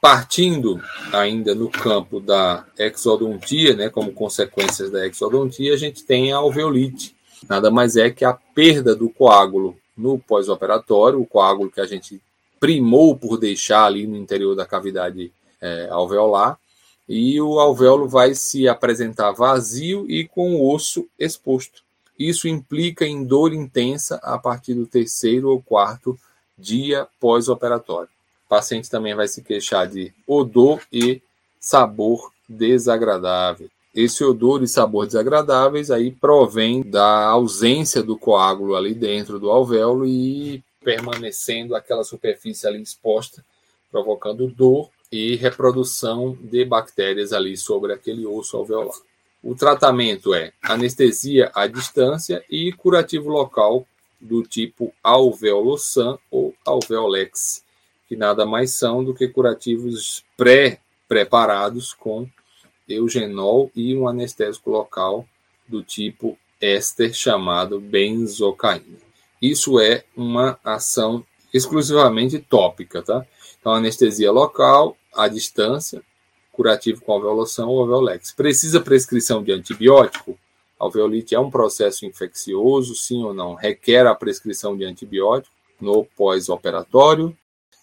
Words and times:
partindo 0.00 0.80
ainda 1.12 1.54
no 1.54 1.68
campo 1.68 2.20
da 2.20 2.64
exodontia, 2.78 3.76
né, 3.76 3.90
como 3.90 4.12
consequências 4.12 4.90
da 4.90 5.06
exodontia, 5.06 5.74
a 5.74 5.76
gente 5.76 6.04
tem 6.04 6.32
a 6.32 6.38
alveolite. 6.38 7.14
Nada 7.48 7.70
mais 7.70 7.96
é 7.96 8.10
que 8.10 8.24
a 8.24 8.32
perda 8.32 8.94
do 8.96 9.10
coágulo 9.10 9.76
no 9.96 10.18
pós-operatório, 10.18 11.20
o 11.20 11.26
coágulo 11.26 11.70
que 11.70 11.80
a 11.80 11.86
gente 11.86 12.20
primou 12.58 13.16
por 13.16 13.38
deixar 13.38 13.84
ali 13.84 14.06
no 14.06 14.16
interior 14.16 14.54
da 14.54 14.66
cavidade 14.66 15.32
é, 15.60 15.88
alveolar, 15.90 16.58
e 17.08 17.40
o 17.40 17.58
alvéolo 17.58 18.08
vai 18.08 18.34
se 18.34 18.68
apresentar 18.68 19.32
vazio 19.32 20.08
e 20.08 20.26
com 20.28 20.54
o 20.54 20.72
osso 20.72 21.08
exposto. 21.18 21.82
Isso 22.18 22.46
implica 22.46 23.04
em 23.04 23.24
dor 23.24 23.52
intensa 23.52 24.20
a 24.22 24.38
partir 24.38 24.74
do 24.74 24.86
terceiro 24.86 25.48
ou 25.48 25.60
quarto 25.60 26.18
dia 26.56 27.08
pós-operatório. 27.18 28.19
Paciente 28.50 28.90
também 28.90 29.14
vai 29.14 29.28
se 29.28 29.44
queixar 29.44 29.86
de 29.86 30.12
odor 30.26 30.82
e 30.92 31.22
sabor 31.60 32.32
desagradável. 32.48 33.70
Esse 33.94 34.24
odor 34.24 34.60
e 34.60 34.66
sabor 34.66 35.06
desagradáveis 35.06 35.88
aí 35.88 36.10
provém 36.10 36.82
da 36.82 37.28
ausência 37.28 38.02
do 38.02 38.18
coágulo 38.18 38.74
ali 38.74 38.92
dentro 38.92 39.38
do 39.38 39.52
alvéolo 39.52 40.04
e 40.04 40.64
permanecendo 40.82 41.76
aquela 41.76 42.02
superfície 42.02 42.66
ali 42.66 42.82
exposta, 42.82 43.44
provocando 43.88 44.48
dor 44.48 44.90
e 45.12 45.36
reprodução 45.36 46.36
de 46.40 46.64
bactérias 46.64 47.32
ali 47.32 47.56
sobre 47.56 47.92
aquele 47.92 48.26
osso 48.26 48.56
alveolar. 48.56 48.98
O 49.44 49.54
tratamento 49.54 50.34
é 50.34 50.52
anestesia 50.60 51.52
à 51.54 51.68
distância 51.68 52.44
e 52.50 52.72
curativo 52.72 53.28
local 53.28 53.86
do 54.20 54.42
tipo 54.42 54.92
alveolosan 55.04 56.18
ou 56.32 56.52
alveolex, 56.66 57.62
que 58.10 58.16
nada 58.16 58.44
mais 58.44 58.74
são 58.74 59.04
do 59.04 59.14
que 59.14 59.28
curativos 59.28 60.24
pré-preparados 60.36 61.94
com 61.94 62.26
eugenol 62.88 63.70
e 63.72 63.94
um 63.94 64.08
anestésico 64.08 64.68
local 64.68 65.24
do 65.68 65.80
tipo 65.80 66.36
éster 66.60 67.14
chamado 67.14 67.78
benzocaína. 67.78 68.98
Isso 69.40 69.78
é 69.78 70.02
uma 70.16 70.58
ação 70.64 71.24
exclusivamente 71.54 72.40
tópica, 72.40 73.00
tá? 73.00 73.24
Então, 73.60 73.74
anestesia 73.74 74.32
local, 74.32 74.96
à 75.14 75.28
distância, 75.28 76.02
curativo 76.50 77.02
com 77.02 77.12
alveolação 77.12 77.68
ou 77.68 77.78
alveolex. 77.78 78.32
Precisa 78.32 78.80
prescrição 78.80 79.40
de 79.40 79.52
antibiótico? 79.52 80.36
Alveolite 80.80 81.36
é 81.36 81.38
um 81.38 81.48
processo 81.48 82.04
infeccioso, 82.04 82.96
sim 82.96 83.22
ou 83.22 83.32
não? 83.32 83.54
Requer 83.54 84.04
a 84.08 84.16
prescrição 84.16 84.76
de 84.76 84.84
antibiótico 84.84 85.54
no 85.80 86.04
pós-operatório? 86.04 87.36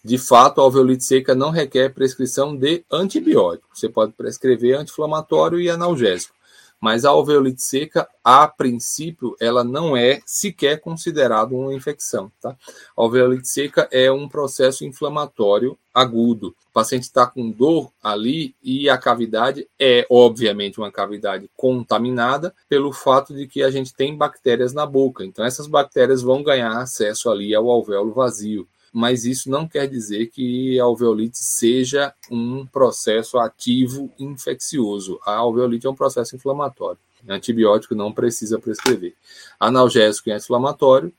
De 0.08 0.17
fato, 0.17 0.61
a 0.61 0.63
alveolite 0.63 1.03
seca 1.03 1.36
não 1.36 1.50
requer 1.50 1.94
prescrição 1.94 2.55
de 2.55 2.81
antibiótico. 2.89 3.67
Você 3.73 3.89
pode 3.89 4.14
prescrever 4.14 4.80
anti-inflamatório 4.80 5.59
e 5.59 5.69
analgésico 5.69 6.33
mas 6.80 7.05
a 7.05 7.09
alveolite 7.09 7.61
seca, 7.61 8.08
a 8.23 8.47
princípio, 8.47 9.36
ela 9.39 9.64
não 9.64 9.97
é 9.97 10.22
sequer 10.25 10.80
considerada 10.80 11.55
uma 11.55 11.73
infecção. 11.73 12.31
Tá? 12.39 12.52
A 12.52 12.55
alveolite 12.95 13.47
seca 13.47 13.88
é 13.91 14.11
um 14.11 14.30
processo 14.30 14.86
inflamatório 14.86 15.77
agudo. 15.91 16.55
O 16.69 16.73
paciente 16.73 17.03
está 17.03 17.25
com 17.25 17.49
dor 17.49 17.92
ali 18.03 18.53
e 18.61 18.88
a 18.88 18.97
cavidade 18.97 19.67
é, 19.80 20.05
obviamente, 20.08 20.77
uma 20.77 20.92
cavidade 20.92 21.49
contaminada 21.58 22.53
pelo 22.69 22.94
fato 22.94 23.33
de 23.33 23.47
que 23.47 23.64
a 23.64 23.71
gente 23.71 23.92
tem 23.95 24.16
bactérias 24.16 24.71
na 24.71 24.86
boca. 24.86 25.25
Então, 25.25 25.44
essas 25.44 25.66
bactérias 25.66 26.21
vão 26.21 26.44
ganhar 26.44 26.77
acesso 26.77 27.31
ali 27.31 27.55
ao 27.55 27.71
alvéolo 27.71 28.14
vazio 28.14 28.67
mas 28.91 29.25
isso 29.25 29.49
não 29.49 29.67
quer 29.67 29.88
dizer 29.88 30.27
que 30.27 30.80
a 30.80 30.83
alveolite 30.83 31.38
seja 31.38 32.13
um 32.31 32.66
processo 32.66 33.38
ativo 33.38 34.11
infeccioso. 34.17 35.19
A 35.25 35.35
alveolite 35.35 35.88
é 35.88 35.89
um 35.89 35.95
processo 35.95 36.35
inflamatório. 36.35 36.99
Antibiótico 37.27 37.95
não 37.95 38.11
precisa 38.11 38.59
prescrever. 38.59 39.14
Analgésico 39.59 40.30
e 40.30 40.31
anti-inflamatório, 40.31 41.11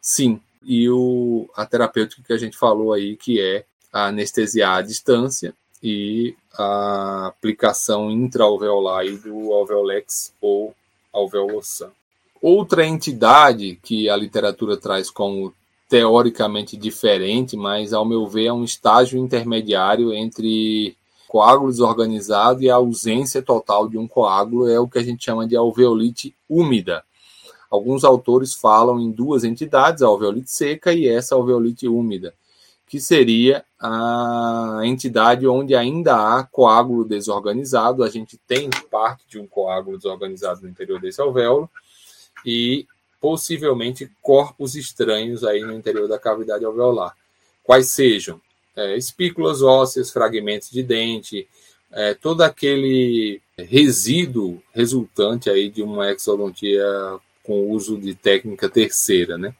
sim. 0.00 0.40
E 0.62 0.88
o, 0.88 1.48
a 1.56 1.64
terapêutica 1.64 2.22
que 2.22 2.32
a 2.32 2.38
gente 2.38 2.56
falou 2.56 2.92
aí, 2.92 3.16
que 3.16 3.40
é 3.40 3.64
a 3.92 4.06
anestesia 4.06 4.74
à 4.74 4.82
distância 4.82 5.54
e 5.82 6.34
a 6.54 7.26
aplicação 7.28 8.10
intraalveolar 8.10 9.06
do 9.18 9.52
alveolex 9.52 10.32
ou 10.40 10.74
alveolosan. 11.12 11.90
Outra 12.40 12.84
entidade 12.84 13.78
que 13.82 14.08
a 14.08 14.16
literatura 14.16 14.76
traz 14.76 15.10
como 15.10 15.54
teoricamente 15.88 16.76
diferente, 16.76 17.56
mas 17.56 17.92
ao 17.92 18.04
meu 18.04 18.26
ver 18.26 18.46
é 18.46 18.52
um 18.52 18.64
estágio 18.64 19.18
intermediário 19.18 20.12
entre 20.12 20.96
coágulo 21.28 21.70
desorganizado 21.70 22.62
e 22.62 22.70
a 22.70 22.76
ausência 22.76 23.42
total 23.42 23.88
de 23.88 23.98
um 23.98 24.06
coágulo 24.06 24.68
é 24.68 24.78
o 24.78 24.88
que 24.88 24.98
a 24.98 25.02
gente 25.02 25.24
chama 25.24 25.46
de 25.46 25.56
alveolite 25.56 26.34
úmida. 26.48 27.04
Alguns 27.70 28.04
autores 28.04 28.54
falam 28.54 29.00
em 29.00 29.10
duas 29.10 29.44
entidades, 29.44 30.02
a 30.02 30.06
alveolite 30.06 30.50
seca 30.50 30.92
e 30.92 31.08
essa 31.08 31.34
alveolite 31.34 31.88
úmida, 31.88 32.32
que 32.86 33.00
seria 33.00 33.64
a 33.78 34.80
entidade 34.84 35.46
onde 35.46 35.74
ainda 35.74 36.16
há 36.16 36.44
coágulo 36.44 37.04
desorganizado, 37.04 38.04
a 38.04 38.08
gente 38.08 38.38
tem 38.46 38.70
parte 38.90 39.24
de 39.28 39.38
um 39.38 39.46
coágulo 39.46 39.96
desorganizado 39.96 40.62
no 40.62 40.68
interior 40.68 41.00
desse 41.00 41.20
alvéolo, 41.20 41.68
e 42.44 42.86
possivelmente 43.20 44.10
corpos 44.22 44.74
estranhos 44.74 45.44
aí 45.44 45.60
no 45.60 45.72
interior 45.72 46.08
da 46.08 46.18
cavidade 46.18 46.64
alveolar. 46.64 47.16
Quais 47.62 47.88
sejam 47.90 48.40
é, 48.76 48.96
espículas 48.96 49.62
ósseas, 49.62 50.10
fragmentos 50.10 50.70
de 50.70 50.82
dente, 50.82 51.48
é, 51.90 52.14
todo 52.14 52.42
aquele 52.42 53.40
resíduo 53.56 54.62
resultante 54.74 55.48
aí 55.48 55.70
de 55.70 55.82
uma 55.82 56.10
exodontia 56.10 56.84
com 57.42 57.70
uso 57.70 57.96
de 57.96 58.14
técnica 58.14 58.68
terceira, 58.68 59.38
né? 59.38 59.54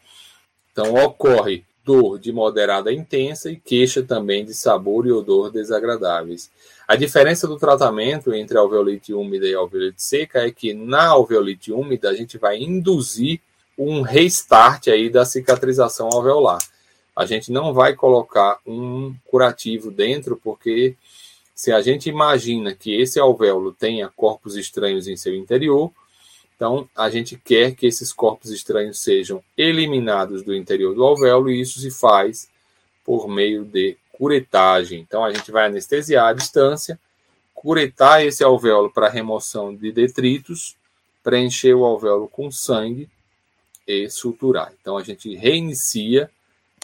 Então 0.72 0.92
ocorre 0.94 1.64
dor 1.86 2.18
de 2.18 2.32
moderada 2.32 2.90
a 2.90 2.92
intensa 2.92 3.48
e 3.48 3.54
queixa 3.54 4.02
também 4.02 4.44
de 4.44 4.52
sabor 4.52 5.06
e 5.06 5.12
odor 5.12 5.52
desagradáveis. 5.52 6.50
A 6.88 6.96
diferença 6.96 7.46
do 7.46 7.56
tratamento 7.56 8.34
entre 8.34 8.58
alveolite 8.58 9.14
úmida 9.14 9.46
e 9.46 9.54
alveolite 9.54 10.02
seca 10.02 10.40
é 10.44 10.50
que 10.50 10.74
na 10.74 11.06
alveolite 11.06 11.72
úmida 11.72 12.10
a 12.10 12.14
gente 12.14 12.38
vai 12.38 12.58
induzir 12.58 13.40
um 13.78 14.02
restart 14.02 14.88
aí 14.88 15.08
da 15.08 15.24
cicatrização 15.24 16.08
alveolar. 16.12 16.58
A 17.14 17.24
gente 17.24 17.52
não 17.52 17.72
vai 17.72 17.94
colocar 17.94 18.58
um 18.66 19.14
curativo 19.24 19.90
dentro, 19.90 20.38
porque 20.42 20.96
se 21.54 21.70
a 21.72 21.80
gente 21.80 22.08
imagina 22.08 22.74
que 22.74 23.00
esse 23.00 23.20
alvéolo 23.20 23.72
tenha 23.72 24.10
corpos 24.14 24.56
estranhos 24.56 25.06
em 25.06 25.16
seu 25.16 25.34
interior, 25.34 25.92
então 26.56 26.88
a 26.96 27.10
gente 27.10 27.36
quer 27.36 27.74
que 27.74 27.86
esses 27.86 28.12
corpos 28.14 28.50
estranhos 28.50 28.98
sejam 28.98 29.44
eliminados 29.56 30.42
do 30.42 30.54
interior 30.54 30.94
do 30.94 31.04
alvéolo 31.04 31.50
e 31.50 31.60
isso 31.60 31.78
se 31.78 31.90
faz 31.90 32.48
por 33.04 33.28
meio 33.28 33.62
de 33.62 33.96
curetagem. 34.12 35.00
Então 35.00 35.22
a 35.22 35.32
gente 35.32 35.52
vai 35.52 35.66
anestesiar 35.66 36.28
à 36.28 36.32
distância, 36.32 36.98
curetar 37.54 38.24
esse 38.24 38.42
alvéolo 38.42 38.90
para 38.90 39.10
remoção 39.10 39.76
de 39.76 39.92
detritos, 39.92 40.74
preencher 41.22 41.74
o 41.74 41.84
alvéolo 41.84 42.26
com 42.26 42.50
sangue 42.50 43.08
e 43.86 44.08
suturar. 44.08 44.72
Então 44.80 44.96
a 44.96 45.02
gente 45.02 45.34
reinicia, 45.36 46.30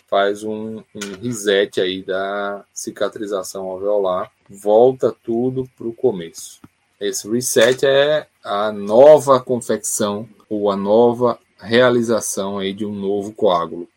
faz 0.07 0.45
um, 0.45 0.83
um 0.95 1.23
reset 1.23 1.81
aí 1.81 2.03
da 2.03 2.63
cicatrização 2.75 3.71
alveolar, 3.71 4.31
volta 4.51 5.17
tudo 5.25 5.67
para 5.77 5.89
o 5.89 5.95
começo. 5.95 6.61
Esse 7.03 7.29
reset 7.29 7.85
é 7.85 8.29
a 8.45 8.71
nova 8.71 9.41
confecção 9.41 10.29
ou 10.49 10.71
a 10.71 10.77
nova 10.77 11.37
realização 11.59 12.59
aí 12.59 12.73
de 12.73 12.87
um 12.87 12.95
novo 12.95 13.33
coágulo. 13.33 13.89